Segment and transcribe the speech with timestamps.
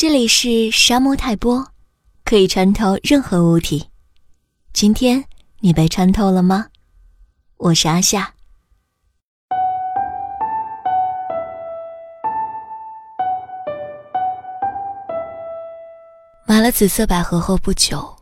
[0.00, 1.72] 这里是沙漠泰波，
[2.24, 3.90] 可以穿透任何物体。
[4.72, 5.22] 今天
[5.58, 6.68] 你被穿透了吗？
[7.58, 8.32] 我是阿夏。
[16.46, 18.16] 买了紫色百合后不久，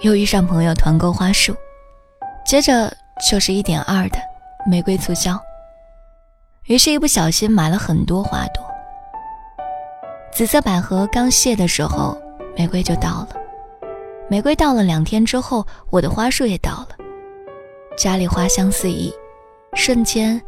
[0.00, 1.54] 又遇上朋友团购花束，
[2.44, 2.92] 接着
[3.30, 4.18] 就是一点二的
[4.66, 5.40] 玫瑰促销，
[6.64, 8.71] 于是，一不小心买了很多花朵。
[10.32, 12.16] 紫色百合刚谢的时候，
[12.56, 13.28] 玫瑰就到了。
[14.30, 16.88] 玫瑰到了两天之后，我的花束也到了。
[17.98, 19.12] 家里花香四溢，
[19.74, 20.40] 瞬间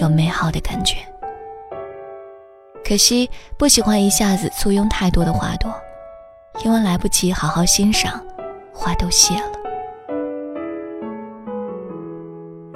[0.00, 0.98] 有美好的感觉。
[2.84, 3.28] 可惜
[3.58, 5.74] 不喜欢一下子簇拥太多的花朵，
[6.64, 8.24] 因为来不及好好欣赏，
[8.72, 9.50] 花都谢了。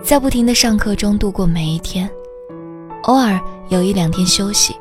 [0.03, 2.11] 在不停的上课中度过每一天，
[3.05, 4.77] 偶尔有一两天休息。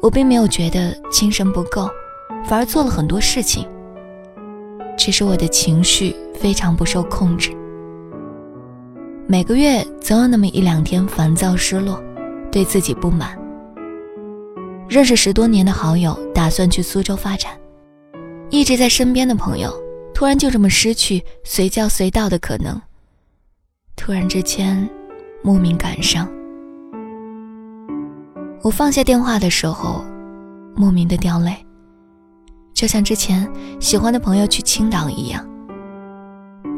[0.00, 1.88] 我并没有觉得精神不够，
[2.46, 3.68] 反而做了很多事情。
[4.96, 7.56] 只是我的情绪非常不受控制，
[9.26, 12.02] 每个月总有那么一两天烦躁、失落，
[12.50, 13.38] 对自己不满。
[14.88, 17.52] 认识十多年的好友打算去苏州发展，
[18.50, 19.72] 一直在身边的朋友
[20.12, 22.80] 突然就这么失去随叫随到的可能，
[23.96, 24.88] 突然之间
[25.42, 26.28] 莫名感伤。
[28.62, 30.04] 我放下电话的时候，
[30.76, 31.56] 莫名的掉泪，
[32.74, 35.48] 就像之前喜欢的朋友去青岛一样。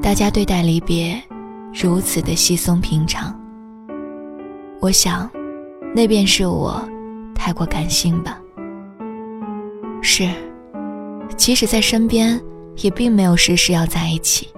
[0.00, 1.20] 大家对待离别
[1.74, 3.36] 如此的稀松平常。
[4.80, 5.28] 我想，
[5.92, 6.80] 那便是我
[7.34, 8.38] 太过感性吧。
[10.02, 10.28] 是，
[11.36, 12.40] 即使在身边，
[12.76, 14.48] 也并没有时时要在一起。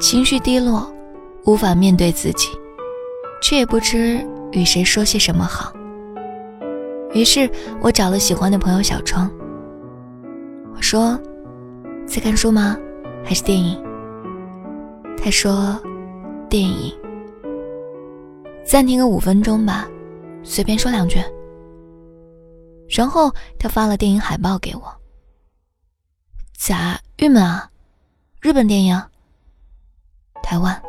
[0.00, 0.92] 情绪低落，
[1.44, 2.48] 无法面对自己，
[3.40, 4.28] 却也不知。
[4.54, 5.72] 与谁说些什么好？
[7.12, 9.30] 于是我找了喜欢的朋友小窗。
[10.74, 11.20] 我说
[12.06, 12.76] ：“在看书吗？
[13.24, 13.82] 还是电影？”
[15.22, 15.80] 他说
[16.48, 16.92] ：“电影。”
[18.64, 19.88] 暂停个五分钟吧，
[20.42, 21.18] 随便说两句。
[22.88, 24.82] 然后他发了电影海报给我。
[26.56, 27.68] 咋郁闷啊？
[28.40, 29.00] 日本电影？
[30.42, 30.80] 台湾？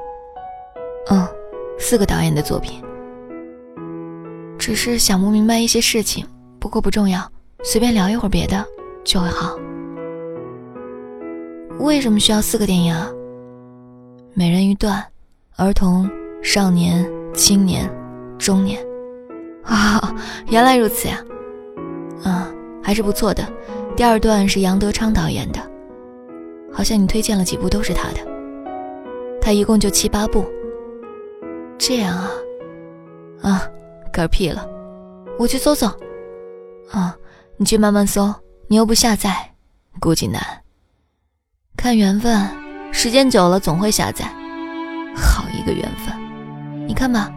[1.10, 1.28] 嗯，
[1.80, 2.84] 四个导演的作品。
[4.66, 6.26] 只是想不明白一些事情，
[6.60, 7.32] 不过不重要，
[7.64, 8.66] 随便聊一会儿别的
[9.04, 9.56] 就会好。
[11.78, 13.08] 为什么需要四个电影啊？
[14.34, 15.06] 每人一段，
[15.56, 16.10] 儿童、
[16.42, 17.88] 少年、青年、
[18.40, 18.84] 中年。
[19.62, 20.16] 啊，
[20.50, 21.24] 原来如此呀！
[22.24, 23.48] 啊，还是不错的。
[23.96, 25.60] 第二段是杨德昌导演的，
[26.74, 28.18] 好像你推荐了几部都是他的。
[29.40, 30.44] 他一共就七八部。
[31.78, 32.32] 这样啊，
[33.44, 33.70] 啊。
[34.16, 34.66] 嗝屁了，
[35.38, 35.88] 我去搜搜。
[36.90, 37.14] 啊，
[37.58, 38.34] 你去慢慢搜，
[38.70, 39.54] 你又不下载，
[40.00, 40.42] 估计难。
[41.76, 42.50] 看缘分，
[42.94, 44.26] 时间久了总会下载。
[45.18, 47.30] 好一个缘分，你看吧。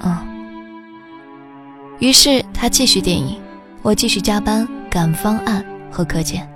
[0.00, 0.34] 嗯。
[1.98, 3.38] 于是他继续电影，
[3.82, 5.62] 我继续加班赶方案
[5.92, 6.50] 和课件。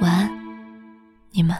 [0.00, 0.30] 晚安，
[1.30, 1.54] 你们。